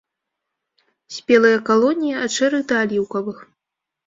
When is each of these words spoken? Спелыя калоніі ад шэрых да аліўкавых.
Спелыя 1.17 1.59
калоніі 1.67 2.17
ад 2.23 2.31
шэрых 2.37 2.63
да 2.73 2.81
аліўкавых. 2.87 3.37